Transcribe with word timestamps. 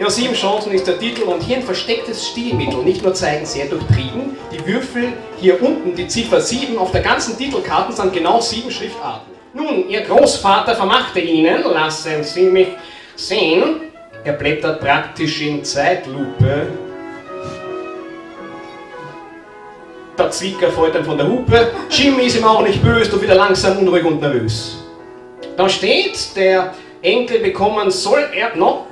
Ja, 0.00 0.08
sieben 0.08 0.32
Chancen 0.32 0.72
ist 0.72 0.86
der 0.86 0.98
Titel 0.98 1.24
und 1.24 1.42
hier 1.42 1.58
ein 1.58 1.62
verstecktes 1.62 2.28
Stilmittel. 2.28 2.82
Nicht 2.82 3.02
nur 3.02 3.12
zeigen 3.12 3.44
sehr 3.44 3.66
durchtrieben, 3.66 4.34
die 4.50 4.66
Würfel 4.66 5.12
hier 5.38 5.62
unten, 5.62 5.94
die 5.94 6.08
Ziffer 6.08 6.40
7, 6.40 6.78
auf 6.78 6.90
der 6.90 7.02
ganzen 7.02 7.36
Titelkarte 7.36 7.92
sind 7.92 8.14
genau 8.14 8.40
sieben 8.40 8.70
Schriftarten. 8.70 9.30
Nun, 9.52 9.90
Ihr 9.90 10.00
Großvater 10.00 10.74
vermachte 10.74 11.20
Ihnen, 11.20 11.64
lassen 11.64 12.24
Sie 12.24 12.44
mich 12.44 12.68
sehen, 13.14 13.82
er 14.24 14.32
blättert 14.32 14.80
praktisch 14.80 15.42
in 15.42 15.62
Zeitlupe. 15.62 16.68
Der 20.16 20.30
Zwicker 20.30 20.70
fällt 20.70 20.94
dann 20.94 21.04
von 21.04 21.18
der 21.18 21.28
Hupe. 21.28 21.72
Jimmy 21.90 22.22
ist 22.22 22.38
ihm 22.38 22.44
auch 22.44 22.62
nicht 22.62 22.82
böse, 22.82 23.10
du 23.10 23.20
wieder 23.20 23.34
langsam 23.34 23.76
unruhig 23.76 24.04
und 24.06 24.22
nervös. 24.22 24.78
Da 25.58 25.68
steht, 25.68 26.34
der 26.36 26.72
Enkel 27.02 27.40
bekommen 27.40 27.90
soll 27.90 28.26
er 28.34 28.56
noch 28.56 28.86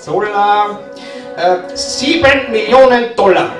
soll 0.00 0.28
er 0.28 0.80
äh, 1.36 1.76
7 1.76 2.50
Millionen 2.50 3.16
Dollar. 3.16 3.50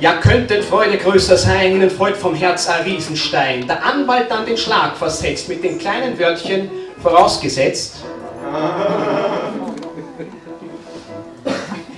Ja, 0.00 0.14
könnte 0.14 0.62
Freude 0.62 0.96
größer 0.96 1.36
sein, 1.36 1.72
ihnen 1.72 1.90
folgt 1.90 2.16
vom 2.16 2.34
Herz 2.34 2.68
ein 2.68 2.84
Riesenstein. 2.84 3.66
Der 3.66 3.84
Anwalt 3.84 4.30
dann 4.30 4.46
den 4.46 4.56
Schlag 4.56 4.96
versetzt, 4.96 5.48
mit 5.50 5.62
den 5.62 5.78
kleinen 5.78 6.18
Wörtchen 6.18 6.70
vorausgesetzt. 7.02 7.96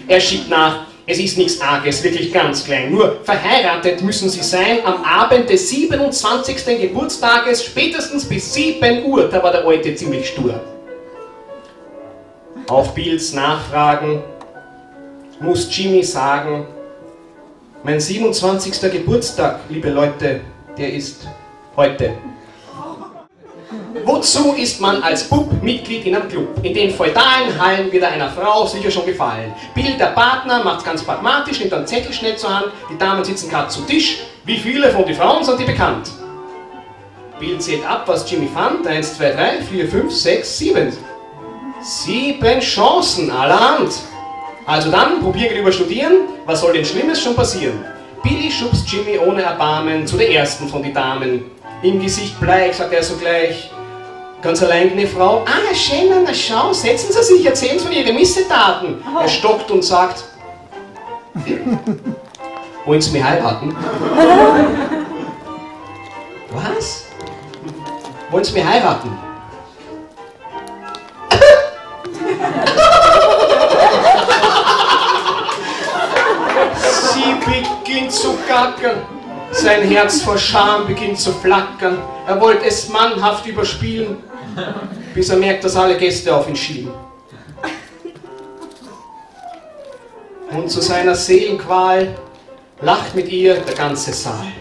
Er 0.09 0.21
schiebt 0.21 0.51
nach, 0.51 0.87
es 1.07 1.19
ist 1.19 1.37
nichts 1.37 1.61
Arges, 1.61 2.03
wirklich 2.05 2.33
ganz 2.33 2.65
klein. 2.65 2.93
Nur 2.93 3.19
verheiratet 3.25 4.03
müssen 4.03 4.29
sie 4.29 4.43
sein 4.43 4.79
am 4.85 5.03
Abend 5.05 5.51
des 5.51 5.69
27. 5.71 6.81
Geburtstages, 6.81 7.65
spätestens 7.65 8.25
bis 8.25 8.55
7 8.55 9.05
Uhr. 9.05 9.29
Da 9.29 9.43
war 9.43 9.51
der 9.51 9.67
Alte 9.67 9.95
ziemlich 9.95 10.29
stur. 10.29 10.61
Auf 12.69 12.95
Bills 12.95 13.33
Nachfragen 13.33 14.23
muss 15.41 15.69
Jimmy 15.77 16.05
sagen, 16.05 16.67
mein 17.83 17.99
27. 17.99 18.93
Geburtstag, 18.93 19.61
liebe 19.69 19.91
Leute, 19.91 20.43
der 20.79 20.93
ist 20.93 21.27
heute. 21.77 22.15
Wozu 24.05 24.55
ist 24.55 24.81
man 24.81 25.01
als 25.03 25.25
Bub 25.25 25.63
Mitglied 25.63 26.07
in 26.07 26.17
einem 26.17 26.29
Club? 26.29 26.49
In 26.65 26.75
den 26.75 26.93
feudalen 26.93 27.57
Hallen 27.59 27.93
wird 27.93 28.03
einer 28.03 28.31
Frau 28.31 28.67
sicher 28.67 28.91
schon 28.91 29.07
gefallen. 29.07 29.53
Bill, 29.75 29.97
der 29.97 30.07
Partner, 30.07 30.65
macht 30.65 30.85
ganz 30.85 31.05
pragmatisch, 31.05 31.61
nimmt 31.61 31.73
einen 31.73 31.87
Zettel 31.87 32.13
schnell 32.13 32.37
zur 32.37 32.53
Hand, 32.53 32.67
die 32.91 32.99
Damen 32.99 33.25
sitzen 33.25 33.49
gerade 33.49 33.69
zu 33.69 33.83
Tisch. 33.83 34.19
Wie 34.45 34.57
viele 34.57 34.91
von 34.91 35.05
den 35.05 35.15
Frauen 35.15 35.45
sind 35.45 35.61
die 35.61 35.65
bekannt? 35.65 36.11
Bill 37.39 37.59
zählt 37.59 37.89
ab, 37.89 38.03
was 38.07 38.29
Jimmy 38.29 38.49
fand. 38.53 38.87
Eins, 38.87 39.17
zwei, 39.17 39.31
drei, 39.31 39.63
vier, 39.63 39.89
fünf, 39.89 40.13
sechs, 40.13 40.59
sieben. 40.59 40.93
Sieben 41.81 42.61
Chancen 42.61 43.31
allerhand. 43.31 43.93
Also 44.67 44.91
dann, 44.91 45.21
probieren 45.21 45.57
über 45.57 45.71
studieren, 45.71 46.29
was 46.45 46.61
soll 46.61 46.73
denn 46.73 46.85
Schlimmes 46.85 47.21
schon 47.21 47.37
passieren? 47.37 47.85
Billy 48.23 48.51
schubst 48.51 48.91
Jimmy 48.91 49.19
ohne 49.19 49.43
Erbarmen 49.43 50.07
zu 50.07 50.17
der 50.17 50.31
ersten 50.31 50.69
von 50.69 50.83
den 50.83 50.95
Damen. 50.95 51.51
Im 51.83 52.01
Gesicht 52.01 52.39
bleich, 52.41 52.77
sagt 52.77 52.93
er 52.93 53.03
sogleich, 53.03 53.71
Ganz 54.43 54.61
allein 54.61 54.91
eine 54.91 55.07
Frau. 55.07 55.45
Ah, 55.47 55.73
schön, 55.73 56.11
na 56.25 56.35
schau, 56.35 56.73
setzen 56.73 57.13
Sie 57.13 57.23
sich, 57.23 57.47
erzählen 57.47 57.79
Sie 57.79 57.85
von 57.85 57.95
Ihren 57.95 58.17
Missetaten. 58.17 59.01
Oh. 59.07 59.21
Er 59.21 59.29
stockt 59.29 59.71
und 59.71 59.85
sagt, 59.85 60.25
wollen 62.85 63.01
Sie 63.01 63.13
mich 63.13 63.23
heiraten? 63.23 63.73
Was? 66.51 67.07
Wollen 68.31 68.45
Sie 68.45 68.53
mich 68.55 68.65
heiraten? 68.65 69.17
Sein 79.63 79.83
Herz 79.83 80.23
vor 80.23 80.39
Scham 80.39 80.87
beginnt 80.87 81.19
zu 81.19 81.33
flackern. 81.33 81.99
Er 82.27 82.41
wollte 82.41 82.67
es 82.67 82.89
mannhaft 82.89 83.47
überspielen 83.47 84.17
bis 85.15 85.29
er 85.29 85.37
merkt, 85.37 85.65
dass 85.65 85.77
alle 85.77 85.97
Gäste 85.97 86.35
auf 86.35 86.49
ihn 86.49 86.57
schielen. 86.57 86.91
Und 90.51 90.71
zu 90.71 90.81
seiner 90.81 91.15
Seelenqual 91.15 92.15
lacht 92.81 93.15
mit 93.15 93.29
ihr 93.31 93.55
der 93.55 93.75
ganze 93.75 94.13
Saal. 94.13 94.53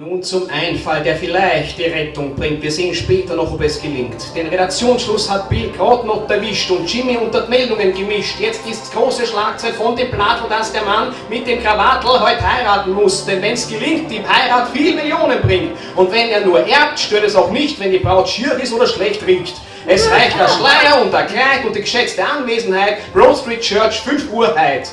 Nun 0.00 0.22
zum 0.22 0.48
Einfall, 0.48 1.02
der 1.02 1.14
vielleicht 1.14 1.76
die 1.76 1.84
Rettung 1.84 2.34
bringt. 2.34 2.62
Wir 2.62 2.72
sehen 2.72 2.94
später 2.94 3.36
noch, 3.36 3.52
ob 3.52 3.60
es 3.60 3.82
gelingt. 3.82 4.34
Den 4.34 4.46
Redaktionsschluss 4.46 5.28
hat 5.28 5.50
Bill 5.50 5.70
gerade 5.76 6.06
noch 6.06 6.26
erwischt 6.26 6.70
und 6.70 6.90
Jimmy 6.90 7.18
unter 7.18 7.46
Meldungen 7.48 7.92
gemischt. 7.92 8.40
Jetzt 8.40 8.66
ist 8.66 8.94
große 8.94 9.26
Schlagzeit 9.26 9.74
von 9.74 9.94
dem 9.94 10.10
Plattel, 10.10 10.48
dass 10.48 10.72
der 10.72 10.84
Mann 10.84 11.14
mit 11.28 11.46
dem 11.46 11.62
Krawattel 11.62 12.18
heute 12.18 12.40
heiraten 12.40 12.94
muss. 12.94 13.26
Denn 13.26 13.42
wenn 13.42 13.52
es 13.52 13.68
gelingt, 13.68 14.10
die 14.10 14.22
Heirat 14.26 14.70
viel 14.70 14.94
Millionen 14.94 15.42
bringt. 15.42 15.72
Und 15.94 16.10
wenn 16.10 16.30
er 16.30 16.46
nur 16.46 16.66
erbt, 16.66 16.98
stört 16.98 17.24
es 17.24 17.36
auch 17.36 17.50
nicht, 17.50 17.78
wenn 17.78 17.92
die 17.92 17.98
Braut 17.98 18.26
schier 18.26 18.58
ist 18.58 18.72
oder 18.72 18.86
schlecht 18.86 19.26
riecht. 19.26 19.56
Es 19.86 20.10
reicht 20.10 20.38
der 20.40 20.48
Schleier 20.48 21.02
und 21.02 21.12
der 21.12 21.26
Kleid 21.26 21.66
und 21.66 21.76
die 21.76 21.82
geschätzte 21.82 22.24
Anwesenheit. 22.24 23.12
Broad 23.12 23.36
Street 23.36 23.60
Church, 23.60 24.00
5 24.00 24.32
Uhr 24.32 24.54
Heid. 24.56 24.88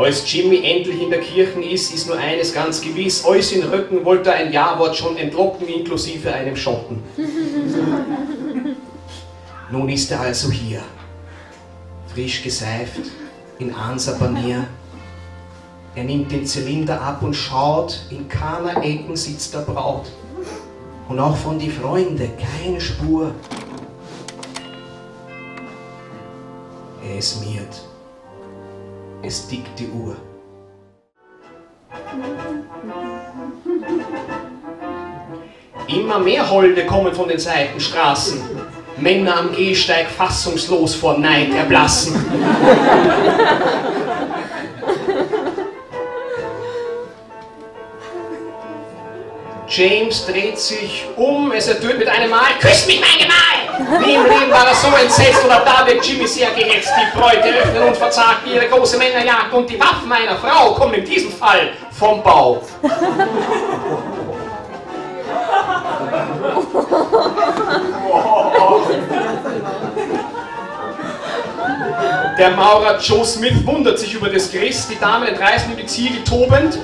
Als 0.00 0.32
Jimmy 0.32 0.62
endlich 0.64 1.02
in 1.02 1.10
der 1.10 1.20
Kirche 1.20 1.60
ist, 1.60 1.92
ist 1.92 2.06
nur 2.06 2.16
eines 2.16 2.54
ganz 2.54 2.80
gewiss. 2.80 3.22
Alles 3.22 3.52
in 3.52 3.62
Rücken 3.64 4.02
wollte 4.02 4.30
er 4.30 4.36
ein 4.36 4.50
Ja-Wort 4.50 4.96
schon 4.96 5.18
entlocken, 5.18 5.68
inklusive 5.68 6.32
einem 6.32 6.56
Schotten. 6.56 7.02
Nun 9.70 9.90
ist 9.90 10.10
er 10.10 10.20
also 10.20 10.50
hier, 10.50 10.80
frisch 12.14 12.42
geseift, 12.42 13.10
in 13.58 13.74
Ansa-Panier. 13.74 14.64
Er 15.94 16.04
nimmt 16.04 16.32
den 16.32 16.46
Zylinder 16.46 16.98
ab 16.98 17.22
und 17.22 17.34
schaut, 17.34 18.00
in 18.08 18.26
keiner 18.26 18.82
Ecken 18.82 19.16
sitzt 19.16 19.52
der 19.52 19.60
Braut. 19.60 20.10
Und 21.10 21.20
auch 21.20 21.36
von 21.36 21.58
die 21.58 21.70
Freunde 21.70 22.30
keine 22.38 22.80
Spur. 22.80 23.34
Er 27.06 27.18
ist 27.18 27.44
miert 27.44 27.89
es 29.22 29.46
tickt 29.48 29.78
die 29.78 29.88
Uhr. 29.88 30.16
Immer 35.88 36.18
mehr 36.20 36.48
Holde 36.48 36.86
kommen 36.86 37.12
von 37.12 37.28
den 37.28 37.38
Seitenstraßen. 37.38 38.40
Männer 38.98 39.38
am 39.38 39.52
Gehsteig 39.54 40.06
fassungslos 40.08 40.94
vor 40.94 41.18
Neid 41.18 41.52
erblassen. 41.54 42.14
James 49.80 50.26
dreht 50.26 50.58
sich 50.58 51.06
um, 51.16 51.52
es 51.52 51.66
ertönt 51.66 51.98
mit 51.98 52.06
einem 52.06 52.28
Mal, 52.28 52.50
küsst 52.60 52.86
mich 52.86 53.00
mein 53.00 53.18
Gemahl! 53.18 54.04
Nie 54.04 54.14
im 54.14 54.24
Leben 54.24 54.50
war 54.50 54.68
er 54.68 54.74
so 54.74 54.88
entsetzt 54.88 55.42
und 55.42 55.50
auch 55.50 55.64
da 55.64 55.86
wird 55.86 56.04
Jimmy 56.04 56.26
sehr 56.26 56.50
gehetzt. 56.50 56.90
Die 57.00 57.18
Bräute 57.18 57.48
öffnen 57.48 57.84
und 57.84 57.96
verzagt 57.96 58.46
ihre 58.46 58.66
große 58.68 58.98
Männerjagd 58.98 59.54
und 59.54 59.70
die 59.70 59.80
Waffen 59.80 60.06
meiner 60.06 60.36
Frau 60.36 60.74
kommen 60.74 60.92
in 60.92 61.04
diesem 61.06 61.32
Fall 61.32 61.70
vom 61.92 62.22
Bau. 62.22 62.60
Der 72.36 72.50
Maurer 72.50 72.98
Joe 72.98 73.24
Smith 73.24 73.64
wundert 73.64 73.98
sich 73.98 74.12
über 74.12 74.28
das 74.28 74.50
Geriss, 74.50 74.88
die 74.88 74.98
Damen 74.98 75.26
entreißen 75.26 75.70
ihm 75.70 75.78
die 75.78 75.86
Ziegel 75.86 76.22
tobend. 76.22 76.78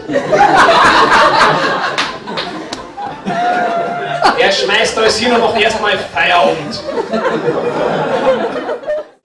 Er 4.47 4.53
schmeißt 4.53 4.97
alles 4.97 5.19
hin 5.19 5.33
und 5.33 5.41
macht 5.41 5.61
erstmal 5.61 5.99
Feierabend. 6.15 6.81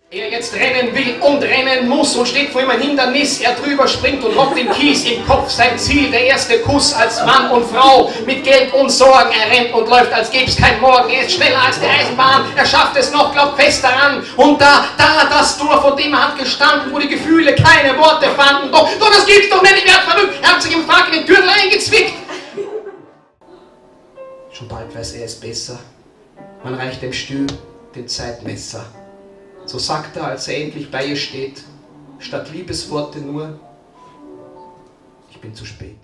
Er 0.09 0.29
jetzt 0.29 0.55
rennen 0.55 0.95
will 0.95 1.15
und 1.21 1.43
rennen 1.43 1.87
muss 1.87 2.15
und 2.15 2.27
steht 2.27 2.49
vor 2.49 2.63
ihm 2.63 2.71
ein 2.71 2.81
Hindernis. 2.81 3.39
Er 3.39 3.53
drüber 3.53 3.87
springt 3.87 4.23
und 4.23 4.35
lockt 4.35 4.57
den 4.57 4.71
Kies 4.71 5.05
im 5.05 5.23
Kopf 5.27 5.51
sein 5.51 5.77
Ziel. 5.77 6.09
Der 6.09 6.25
erste 6.25 6.57
Kuss 6.61 6.95
als 6.95 7.23
Mann 7.23 7.51
und 7.51 7.69
Frau 7.69 8.11
mit 8.25 8.43
Geld 8.43 8.73
und 8.73 8.89
Sorgen. 8.89 9.29
Er 9.31 9.55
rennt 9.55 9.75
und 9.75 9.87
läuft, 9.87 10.11
als 10.11 10.31
gäb's 10.31 10.57
kein 10.57 10.81
Morgen. 10.81 11.11
Er 11.11 11.27
ist 11.27 11.33
schneller 11.33 11.61
als 11.67 11.79
die 11.79 11.85
Eisenbahn. 11.85 12.45
Er 12.55 12.65
schafft 12.65 12.97
es 12.97 13.11
noch, 13.11 13.31
glaubt 13.31 13.61
fest 13.61 13.83
daran. 13.83 14.25
Und 14.37 14.59
da, 14.59 14.85
da, 14.97 15.29
das 15.29 15.55
Tor, 15.55 15.79
vor 15.83 15.95
dem 15.95 16.13
er 16.13 16.29
hat 16.29 16.39
gestanden, 16.39 16.91
wo 16.91 16.97
die 16.97 17.09
Gefühle 17.09 17.53
keine 17.53 17.95
Worte 17.95 18.27
fanden. 18.35 18.71
Doch, 18.71 18.89
doch, 18.99 19.11
das 19.11 19.27
gibt's 19.27 19.51
doch 19.51 19.61
nicht. 19.61 19.75
Ich 19.77 19.85
werd 19.85 20.01
verrückt. 20.01 20.33
Er 20.41 20.53
hat 20.53 20.63
sich 20.63 20.73
im 20.73 20.83
Frack 20.83 21.09
in 21.11 21.19
den 21.19 21.27
Gürtel 21.27 21.47
eingezwickt. 21.47 22.15
Schon 24.61 24.67
bald 24.67 24.93
weiß 24.93 25.13
er 25.13 25.25
es 25.25 25.39
besser. 25.39 25.79
Man 26.63 26.75
reicht 26.75 27.01
dem 27.01 27.13
Stühl 27.13 27.47
den 27.95 28.07
Zeitmesser. 28.07 28.85
So 29.65 29.79
sagt 29.79 30.17
er, 30.17 30.25
als 30.25 30.47
er 30.47 30.63
endlich 30.63 30.91
bei 30.91 31.03
ihr 31.03 31.15
steht, 31.15 31.63
statt 32.19 32.51
Liebesworte 32.51 33.17
nur, 33.21 33.59
ich 35.31 35.41
bin 35.41 35.55
zu 35.55 35.65
spät. 35.65 35.97